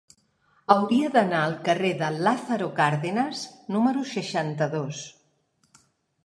[0.75, 3.43] Hauria d'anar al carrer de Lázaro Cárdenas
[3.77, 5.05] número seixanta-dos.